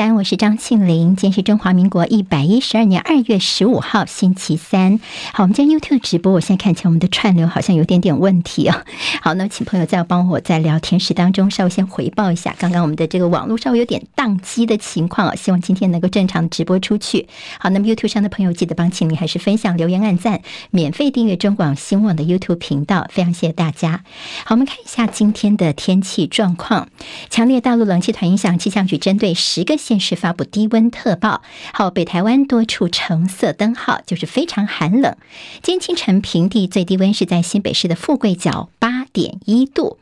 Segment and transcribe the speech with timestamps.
[0.00, 0.09] Chao.
[0.20, 1.16] 我是张庆玲。
[1.16, 5.00] 今天是中华民国一百一十二年二月十五号，星期三。
[5.32, 8.84] 好，我们今天 YouTube 直播，我现在看起来我们的串流好像有点点问题啊。
[9.22, 15.34] 好，那请朋友再帮我在聊天室当中稍微先回报一下，刚刚我们的这个网络稍微有点宕机的情况啊。
[15.34, 17.26] 希望今天能够正常直播出去。
[17.58, 24.04] 好，那么 YouTube 上的朋友记得帮庆玲还是分享、留言、按赞、免费订阅中广新闻网的 YouTube 频道，非常谢谢大家。
[24.44, 26.88] 好，我们看一下今天的天气状况。
[27.30, 31.40] 强烈大陆冷气团影响，气象局针对十个县市是发布低温特报，
[31.72, 35.16] 好，北台湾多处橙色灯号，就是非常寒冷。
[35.62, 39.98] 今清晨平地最低温是在新北市的富贵角八点一度，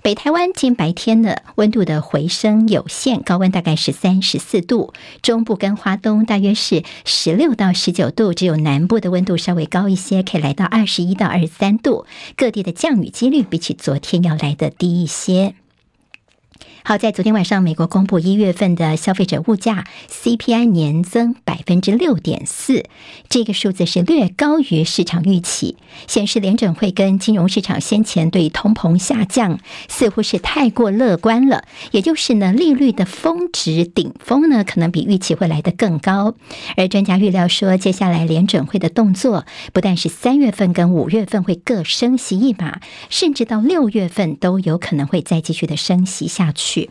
[0.00, 12.06] 北台湾今白天的温度的回升有限，高温大概是三十四度，中部跟花东大约是十六到十九度，只有南部的温度稍微高一些，可以来到二十一到二十三度。
[12.34, 15.54] 各地的降雨几率比起昨天要来得低一些。
[16.82, 22.84] 好，在昨天晚上，美国公布一月份的消费者物价 CPI 年增百分之六点四，
[23.28, 25.76] 这个数字是略高于市场预期，
[26.08, 36.34] 显示联准会跟金融市场先前对通膨下降似乎是太过乐观了，也就是呢，利率的峰值顶峰呢，可能比预期会来得更高。
[36.76, 46.69] 而专家预料说，接下来联准会的动作不但是三月份跟五月份会各升息一码，甚至到六月份都有可能会再继续的升息下去。
[46.70, 46.90] 去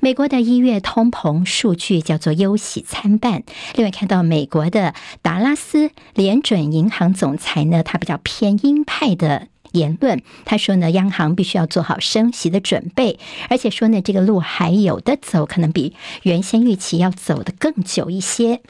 [0.00, 3.44] 美国的一月通膨数据叫做忧喜参半。
[3.76, 10.22] 另外看到美国的达拉斯联准银行总裁呢，他比较偏鹰派的言论。
[10.44, 18.62] 他说呢，央行必须要做好升息的准备，而且说呢，这个路还有的走，可能比原先预期要走的更久一些。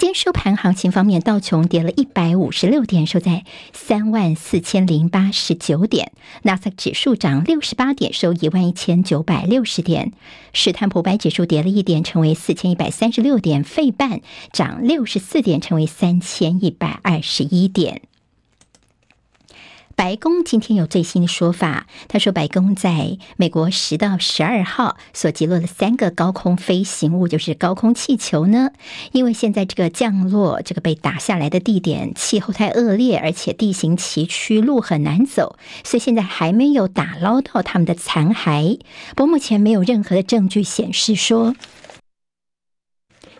[0.00, 6.06] 今天收盘行情方面，道琼跌了一百五十六点，收在三万四千零八十九点；
[6.40, 10.12] 纳斯达克指数涨六十八点，收一万一千九百六十点；
[10.54, 14.22] 史坦普白指数跌了一点，成为四千一百三十六点；费半
[14.54, 18.00] 涨六十四点，成为三千一百二十一点。
[20.00, 28.70] 白宫今天有最新的说法，他说白宫在美国十到十二号所击落的三个高空飞行物，就是高空气球呢，
[29.12, 38.78] 因为现在这个降落这个被打下来的地点气候太恶劣，而且地形崎岖，路很难走，所以现在还没有打捞到他们的残骸。
[39.14, 41.54] 不过目前没有任何的证据显示说。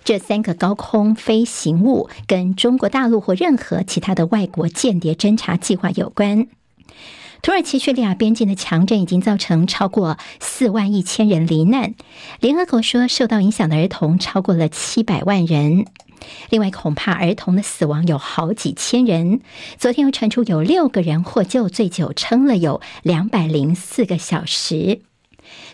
[0.04, 6.46] 这三个高空飞行物跟中国大陆或任何其他的外国间谍侦察计划有关。
[7.42, 11.94] 土耳其叙利亚边境的强震已经造成超过四万一千人罹难，
[12.38, 15.86] 联合国说受到影响的儿童超过了七百万人。
[16.50, 19.40] 另外，恐怕儿童的死亡有好几千人。
[19.78, 25.00] 昨天又传出有六个人获救，最久撑了有两百零四个小时。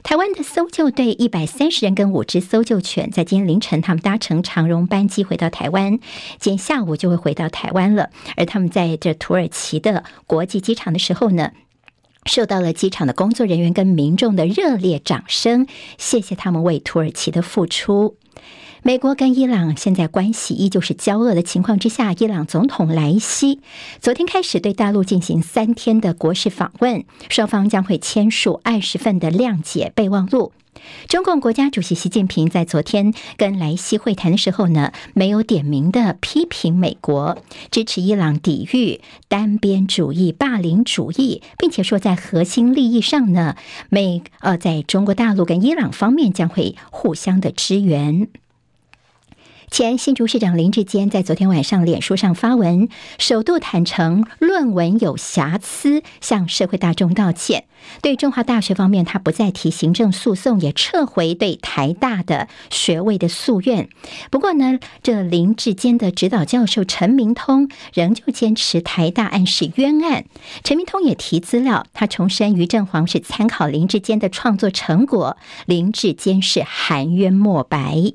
[0.03, 5.98] 台湾的搜救队一百三十人跟五只搜救犬，在今天凌晨，他们搭乘长荣班机回到台湾，
[6.38, 8.10] 今天下午就会回到台湾了。
[8.37, 11.53] 而他们在这土耳其的国际机场的时候呢，
[12.25, 15.66] 受到了机场的工作人员跟民众的热烈掌声，
[15.98, 18.16] 谢谢他们为土耳其的付出。
[18.86, 23.58] 美国跟伊朗现在关系依旧是交恶的情况之下，伊朗总统莱西
[24.00, 30.52] 昨天开始对大陆进行三天的国事访问，双方将会签署二十份的谅解备忘录。
[31.08, 37.38] 中共国家主席习近平在昨天跟莱西会谈的时候呢，没有点名的批评美国
[37.72, 43.56] 支持伊朗抵御单边主义、霸凌主义，并且说在核心利益上呢，
[43.88, 48.28] 美呃在中国大陆跟伊朗方面将会互相的支援。
[49.71, 52.88] 前新竹市长林志坚在昨天晚上脸书上发文，
[53.19, 57.65] 首度坦承论文有瑕疵，向社会大众道歉。
[58.00, 63.88] 对中华大学方面，他不再提行政诉讼，也撤回对台大的学位的诉愿。
[64.31, 70.25] 不过呢，这林志坚的指导教授陈明通仍旧坚持台大案是冤案。
[70.65, 75.37] 陈明通也提资料，他重申于正煌是参考林志坚的创作成果，
[75.67, 78.14] 林志坚是含冤莫白。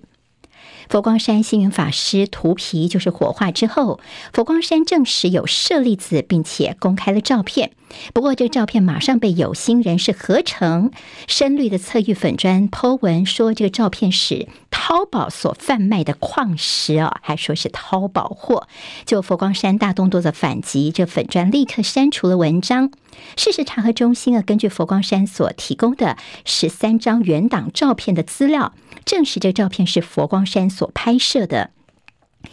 [0.90, 4.00] 佛光山星云法师图皮就是火化之后，
[4.34, 7.72] 佛光山证实有舍利子，并且公开了照片。
[8.14, 10.92] 不过，这个照片马上被有心人士合成
[11.28, 18.68] 深绿的侧玉粉砖 po 文，说这个照片是淘宝所贩卖的矿石啊，还说是淘宝货。
[19.06, 22.92] 就佛光山大动作的反击，这粉砖立刻删除了文章。
[23.38, 28.74] 事实查核中心啊，根据佛光山所提供的十三张原档照片的资料，
[29.06, 31.72] 证实这照片是佛光山所拍摄的。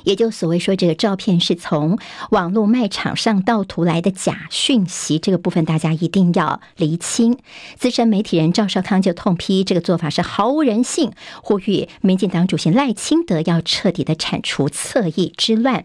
[0.09, 1.99] 也就所谓说这个照片是从
[2.31, 7.37] 网络卖场上盗图来的假讯息，这个部分大家一定要厘清。
[7.77, 11.13] 资深媒体人赵少康就痛批这个做法是毫无人性，
[11.43, 15.85] 呼吁民进党主席赖清德要彻底的铲除侧翼之乱。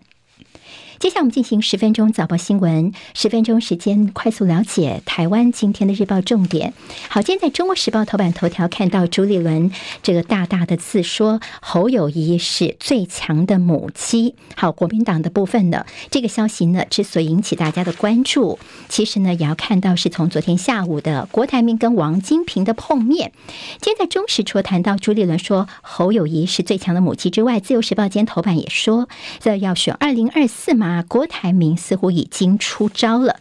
[1.03, 6.73] 接下来我们进行十分钟早报新闻，十分钟时间快速了解台湾今天的日报重点。
[7.09, 9.69] 好，今天在中国时报头版头条看到朱立伦
[10.01, 14.35] 这个大大的字说侯友谊是最强的母鸡。
[14.55, 18.57] 好，国民党的部分呢，这个消息呢之所以引起大家的关注，
[18.87, 23.33] 其实呢也要看到是从昨天下午的郭台铭跟王金平的碰面。
[23.81, 29.09] 今天在中时除了谈到朱立伦说侯友谊是最强的母鸡之外，自由时报今天头版也说
[29.41, 30.92] 这要选二零二四嘛。
[30.93, 33.37] 那，郭台铭似乎已经出招了。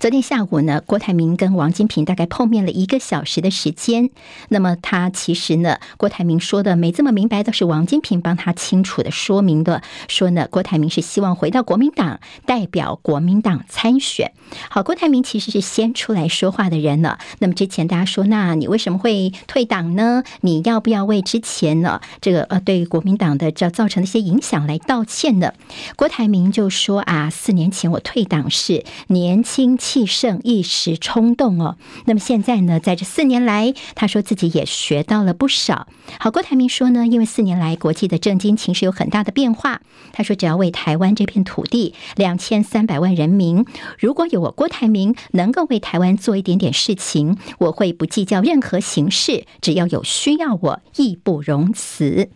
[0.00, 4.10] 昨天下午呢，郭台铭跟王金平大概碰面了一个小时的时间。
[4.48, 9.82] 那么他其实呢，郭台铭说的没这么明白，都是王金平帮他清楚的说明的。
[10.08, 14.32] 说呢，郭台铭是希望回到国民党，代表国民党参选。
[14.68, 17.18] 好，郭台铭其实是先出来说话的人了。
[17.38, 20.24] 那么之前大家说，那你为什么会退党呢？
[20.40, 25.52] 你要不要为之前呢这个呃对国民党的这造成的一些影响来道歉呢？
[25.94, 29.78] 郭台铭就说啊，四年前我退党是年轻。
[29.84, 31.76] 气盛，一时冲动哦。
[32.06, 35.88] 那么现在呢，在这四年来，他说自己也学到了不少。
[36.18, 39.82] 好，郭台铭说呢，因为四年来国际的政经情势有很大的变化，
[40.14, 43.66] 他说只要为台湾这片土地两千三百万人民，
[43.98, 52.30] 如果有我郭台铭能够为台湾做一点点事情，我会不计较任何形式，只要有需要，我义不容辞。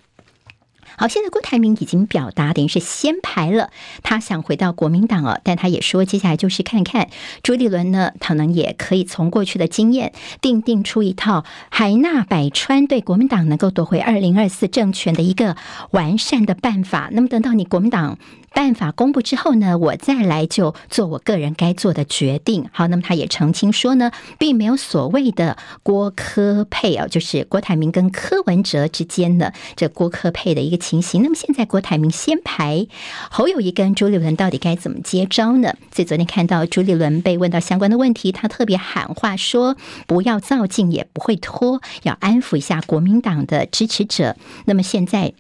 [0.99, 3.71] 好，现在郭台铭已经表达，等于是先排了，
[4.03, 7.09] 他想回到国民党了，但他也说，接下来就是看看
[7.45, 15.57] 朱立伦呢，可能也可以从过去的经验，定定出一套海纳百川，对国民党能够夺回二零二四政权的一个
[15.93, 17.09] 完善的办法。
[17.13, 18.19] 那么等到你国民党。
[18.53, 22.69] 办法公布之后呢，我再来就做我个人该做的决定。
[22.73, 31.23] 好，那么他也澄清说呢，并没有所谓的郭柯配啊，就是郭台铭跟柯文哲之间的这郭柯配的一个情形。
[31.23, 32.87] 那么现在郭台铭先排，
[33.31, 35.75] 侯友谊跟朱立伦到底该怎么接招呢？
[35.93, 44.37] 所以昨天看到朱立伦被问到相关的问题，他特别喊话说，不要躁进，也不会拖，要安抚一下国民党的支持者。
[44.65, 45.35] 那么现在。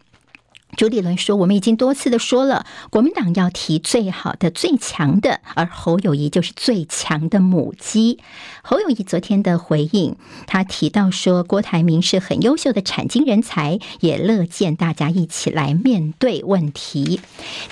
[0.77, 8.19] 朱立伦说：“我们已经多次的说了，国民党要提最好的、最强的，而侯友谊就是最强的母鸡。”
[8.63, 10.17] 侯友谊昨天的回应，
[10.47, 17.21] 他提到说：“郭台铭是很优秀的产经人才，也乐见大家一起来面对问题。”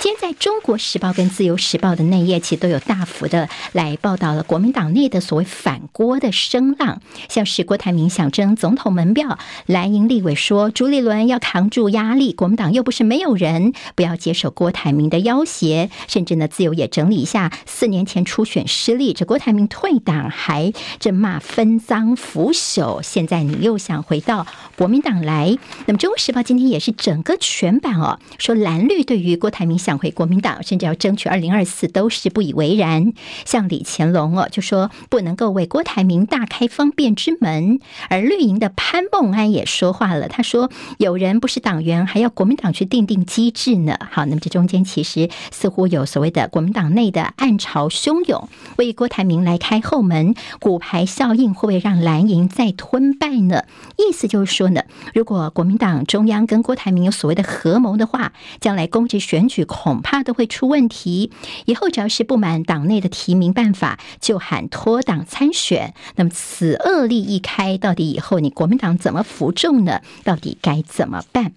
[0.01, 24.47] 今天在中国时报跟自由时报的内页，其实都有大幅的来报道了国民党内的所谓反郭的声浪，像是郭台铭想争总统门票，蓝营立委说朱立伦要扛住压力，国民党又不是没有人，不要接受郭台铭的要挟，甚至呢，自由也整理一下四年前初选失利，这郭台铭退党还这骂分赃腐朽，现在你又想回到
[24.77, 25.59] 国民党来？
[25.87, 33.13] 那么《中国时报》今天也是整个全版哦，说蓝绿对于郭台铭想回国民党，甚至要争取二零二四都是不以为然。
[33.45, 37.81] 像李乾龙哦，就说不能够为郭台铭大开方便之门。
[38.09, 42.73] 而绿营的潘孟安也说话了，他说有人不是党员，还要国民党。
[42.77, 43.97] 去定定机制呢？
[44.11, 53.65] 好，那么这中间其实似乎有所谓的国民党内的暗潮汹涌，为郭台铭来开后门，骨牌效应会不会让蓝营再吞败呢？
[53.97, 54.83] 意思就是说呢，
[55.15, 61.33] 如果国民党中央跟郭台铭有所谓的合谋的话，将来公职选举恐怕都会出问题。
[61.65, 65.95] 以后只要是不满党内的提名办法，就喊脱党参选。
[66.17, 70.03] 那么此恶例一开，到底以后你国民党怎么服众呢？
[70.25, 71.53] 到底该怎么办？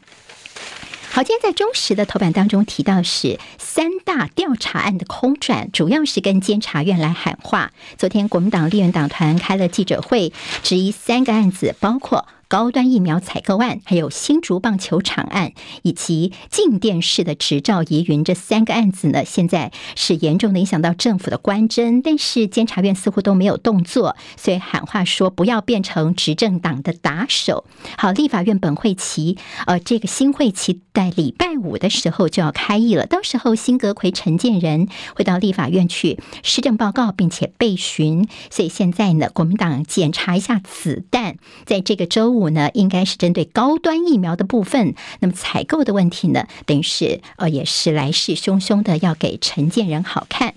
[1.20, 7.74] 好，今天在中时的头版当中提到是三大调查案的空转，主要是跟监察院来喊话。
[7.98, 10.32] 昨天国民党立院党团开了记者会，
[10.64, 12.26] 质疑三个案子，包括。
[12.50, 15.54] 高端疫苗采购案，还有新竹棒球场案，
[15.84, 27.66] 以及静电式的执照疑云这三个案子呢，现在是严重的影响到政府的官箴，但是监察院似乎都没有动作，所以喊话说不要变成执政党的打手。
[28.00, 29.38] 好，立法院本会期，
[29.68, 42.39] 呃，这个新会期在礼拜五的时候就要开议了，到时候新阁揆陈建仁会到立法院去施政报告，并且备询，所以现在呢，国民党检查一下子弹，在这个周。
[42.40, 50.54] 五呢，应该是针对高端疫苗的部分，那么采购的问题呢，等于是呃，也是来势汹汹的，要给承建人好看。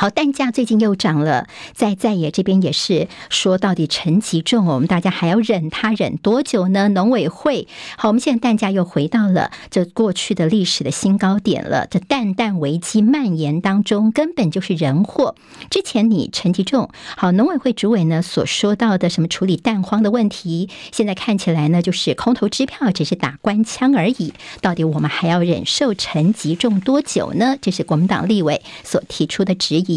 [0.00, 6.88] 好，蛋价最近又涨了，在在野这边也是说，到底陈吉仲，我们大家还要忍他忍多久呢？
[6.88, 11.86] 农委会，好，我们现在蛋价又回到了这过去的历史的新高点了。
[11.90, 15.34] 这蛋蛋危机蔓延当中，根本就是人祸。
[15.68, 16.88] 之前你陈吉仲，
[17.18, 24.32] 好，农委会主委呢所说到的什么处理蛋荒的问题，现在看起来呢就是空头支票，只是打官腔而已。
[24.62, 27.56] 到底我们还要忍受陈吉仲多久呢？
[27.60, 29.89] 这是国民党立委所提出的质疑。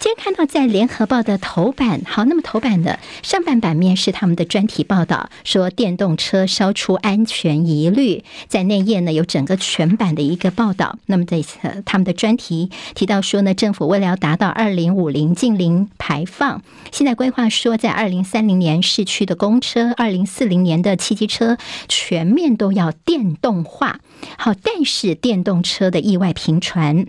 [0.00, 11.00] 今天看到在联合报的头版，好，那么头版的上半版面是他们的专题报道，说电动车烧出安全疑虑，在内页呢有整个全版的一个报道。
[11.06, 11.42] 那么在
[11.84, 16.62] 他们的专题提到说呢，政府为了要达到二零五零净零排放，
[16.92, 23.98] 现在规划说在二零三零年市区的公车，二零四零年的汽机车全面都要电动化。
[24.38, 27.08] 好，但是电动车的意外频传。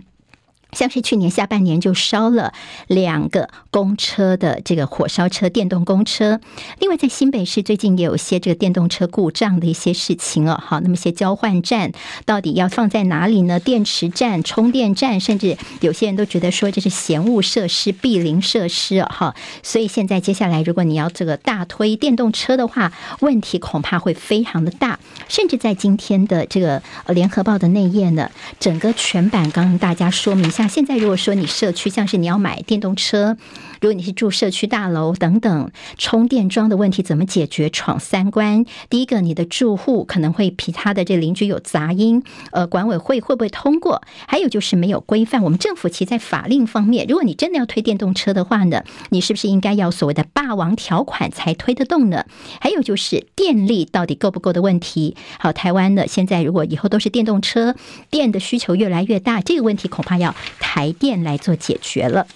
[0.72, 2.52] 像是去年下半年就烧了
[2.86, 6.40] 两个公车的这个火烧车电动公车，
[6.78, 10.60] 另外在新北市最近也有些这个电动车故障的一些事情哦。
[10.64, 11.92] 好，那么些交换站
[12.24, 13.58] 到底要放在哪里呢？
[13.58, 19.10] 电池站、充电站，甚至有些人都觉得说这是嫌物设施、避邻设施哦。
[19.10, 24.98] 哈，所以现在接下来如果你要这个大推电动车的话，问题恐怕会非常的大。
[25.28, 30.59] 甚至在今天的这个联合报的内页呢，整个全版刚刚大家说明一下。
[30.60, 33.38] 那现在如果说你社区像是你要买电动车，
[33.80, 37.70] 如果你是住社区大楼等等，充电桩的问题怎么解决？
[37.70, 42.22] 闯三关，第一个你的住户可能会比他的这邻居有杂音，
[42.52, 44.02] 呃，管委会会不会通过？
[44.26, 45.42] 还有就是没有规范。
[45.42, 52.26] 我们政府其实在法令方面，如果你真的要推电动车的话呢，你是不是应该要所谓的霸王条款才推得动呢？
[52.60, 55.16] 还有就是电力到底够不够的问题。
[55.38, 57.74] 好，台湾呢现在如果以后都是电动车，
[58.10, 60.34] 电的需求越来越大，这个问题恐怕要。
[60.58, 62.26] 台电来做解决了。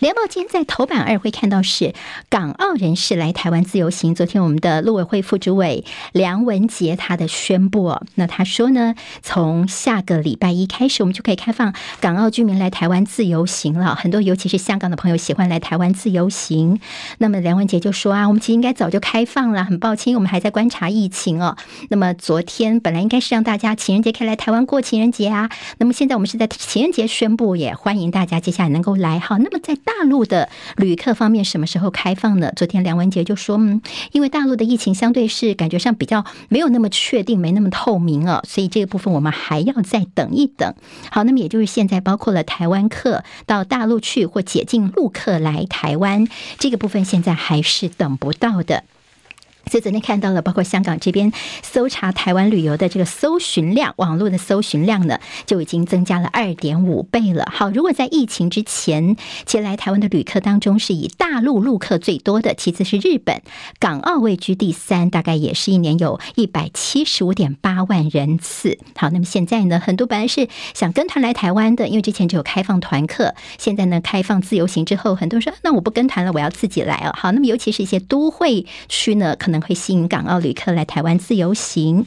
[0.00, 1.94] 联报今天在头版二会看到是
[2.28, 4.14] 港澳人士来台湾自由行。
[4.14, 13.94] 昨天我们的陆委会副主委梁文杰他的宣布，那他说呢，从下个礼拜一开始，我们就可以开放港澳居民来台湾自由行了。
[13.94, 16.80] 很多尤其是香港的朋友喜欢来台湾自由行。
[17.18, 21.56] 那么梁文杰就说啊，我们其实应该早就开放了，很抱歉，我们还在观察疫情哦。
[21.88, 25.48] 那么昨天本来应该是让大家情人节可以来台湾过情人节啊，
[25.78, 29.20] 那么现在我们是在情人节宣布，也欢迎大家接下来能够来。
[29.20, 32.52] 哈，那么在大陆的旅客方面什么时候开放呢？
[32.56, 33.80] 昨天梁文杰就说，嗯，
[34.12, 40.74] 因为大陆的疫情相对是感觉上比较没有那么确定，没那么透明哦，所以这个部分我们还要再等一等。
[41.10, 46.26] 好，那么也就是现在包括了台湾客到大陆去或解禁陆客来台湾，
[46.58, 48.84] 这个部分现在还是等不到的。
[49.70, 57.48] 所以昨天看到了，包括香港这边搜查台湾旅游的这个搜寻量，网络的搜寻量呢，就已经增加了二点五倍了。
[57.50, 59.16] 好，如果在疫情之前
[59.46, 63.42] 前来台湾的旅客当中，是以大陆陆客最多的，其次是日本，
[63.78, 68.78] 港澳位居第三，大概也是一年有一百七十五点八万人次。
[68.96, 77.12] 好，那么现在呢，很多本来是想跟团来台湾的，因为之前只有开放团客，现在呢开放自由行之后，很多人说那我不跟团了，我要自己来哦。
[77.16, 79.53] 好，那么尤其是一些都会区呢，可能。
[79.54, 82.04] 能会吸引港澳旅客来台湾自由行，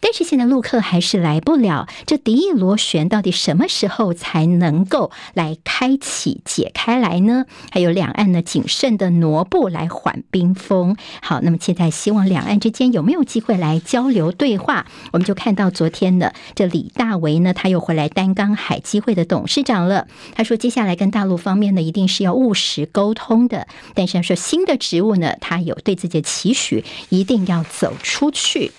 [0.00, 1.88] 但是现在陆客还是来不了。
[2.06, 7.46] 这敌意螺旋到底什么时候才能够来开启解开来呢？
[7.70, 10.96] 还有两岸呢谨慎的挪步来缓冰封。
[11.22, 14.86] 好，那么现在希望两岸之间有没有机会来交流对话？
[15.12, 20.06] 我们就看到昨天的这李大为呢，他又回来担纲海基会的董事长了。
[20.34, 23.66] 他说接下来跟大陆方面呢，一定是要务实沟通的。
[23.94, 26.81] 但是要说新的职务呢，他有对自己的期许。
[27.08, 28.72] 一定要走出去。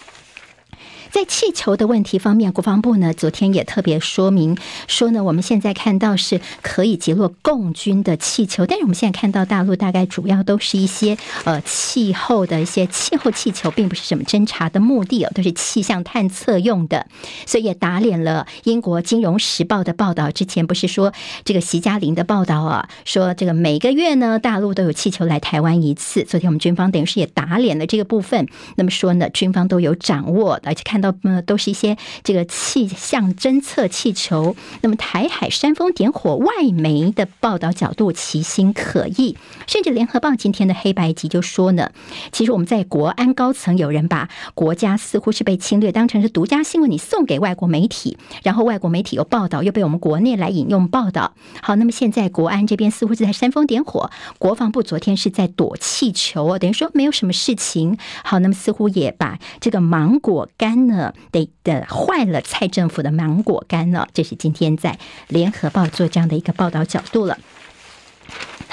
[1.13, 17.05] 在气球的问题方面，国防部呢昨天也特别说明说呢，我们现在看到是可以击落共军的气球，但是我们现在看到大陆大概主要都是一些呃气候的一些气候气球，并不是什么侦察的目的哦，都是气象探测用的，
[17.45, 20.31] 所以也打脸了英国《金融时报》的报道。
[20.31, 21.13] 之前不是说
[21.45, 26.23] 这个习嘉玲的报道啊，说这个每个月呢大陆都有气球来台湾一次。
[26.23, 31.02] 昨天我们军方等于是也打脸了这个部分，那么说呢，军方都有掌握，而且看。
[31.03, 34.55] 到呃，都是一些这个气象侦测气球。
[34.81, 39.37] 那么台海煽风点火，外媒的报道角度其心可议。
[39.67, 41.91] 甚至联合报今天的黑白集就说呢，
[42.31, 51.33] 其实我们在国安高层有人把国家似乎是被侵略当成是独家新闻，你送给外国媒体，然后外国媒体又报道，又被我们国内来引用报道。
[51.61, 57.97] 好，那么现在国安这边似乎是在煽风点火，国防部昨天是在躲气球哦，等于说没有什么事情。
[58.23, 60.92] 好，那么似乎也把这个芒果干呢。
[60.97, 64.07] 呃得的坏了蔡政府的芒果干了。
[64.13, 64.97] 这是今天在
[65.27, 67.37] 联合报做这样的一个报道角度了。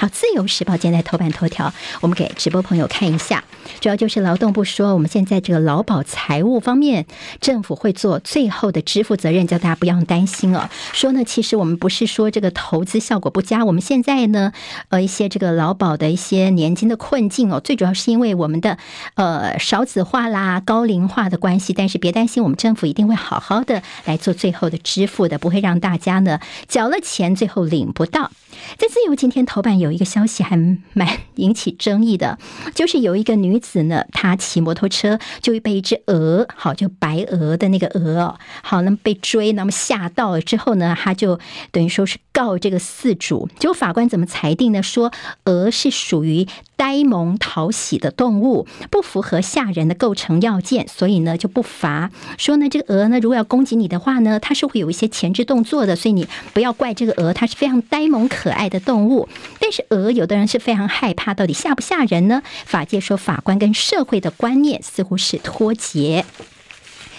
[0.01, 3.45] 好，《自由时报》今天在头版头条，我们给直播朋友看一下，
[3.83, 7.05] 主要就是劳动部说，我们现在这个劳保财务方面，
[7.39, 10.71] 政府会做最后的支付责任，叫大家不要担心哦。
[10.95, 14.55] 说呢，其实我们不是说这个投资效果不佳，我们现在呢，
[14.89, 18.79] 呃，一些这个劳保的一些年金的困境哦，最主要是因为我们的
[19.17, 21.75] 呃少子化啦、高龄化的关系。
[21.75, 28.31] 但是别担心，我们政府一定会好好的来做最后的支付的，不会让大家呢缴了钱最后领不到。
[28.79, 30.57] 在自由今天头版有一个消息还
[30.93, 32.39] 蛮 引起争议的，
[32.75, 41.39] 就是有一个女子呢，她骑摩托车就会被一只鹅，好，就白鹅的那个鹅，好，那么被追，那么吓到了之后呢，她就
[41.71, 44.83] 等于说是告这个饲主，结果法官怎么裁定呢？
[44.83, 45.13] 说
[45.45, 52.11] 鹅是属于呆萌讨喜的动物，不符合吓人的构成要件，所以呢就不罚。
[52.39, 58.40] 说呢，这个鹅呢，如果要攻击你的话呢，它是会有一些前置动作的，所以你不要怪这个鹅，它是非常呆萌可。
[58.41, 59.29] 可爱的动物，
[59.59, 62.43] 但是鹅有的人是非常害怕，到底吓不吓人呢？
[62.65, 66.25] 法界说，法官跟社会的观念似乎是脱节。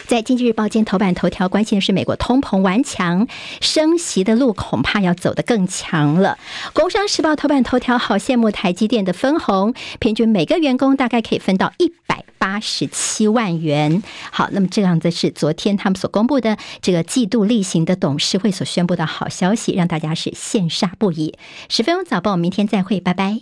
[0.08, 3.28] 在《经济日报》间头版头条，关心的是美国通膨顽强，
[3.62, 6.40] 升息的路恐怕要走得更强了。
[6.74, 14.02] 《工商时报》头版头条，好羡慕台积电的分红，平均每个员工大概可以分到一百八十七万元。
[14.32, 21.36] 好，那么这样子是昨天他们所公布的这个季度例行的董事会所宣布的好消息，让大家是羡煞不已。
[21.70, 23.42] 十分钟早报，明天再会，拜拜。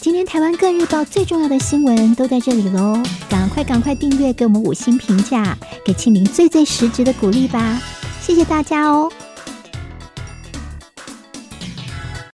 [0.00, 7.80] 今天台湾各日报最重要的新闻都在这里喽，赶快赶快订阅，给我们五星评价，给庆铃最最实质的鼓励吧，
[8.20, 9.08] 谢谢大家哦。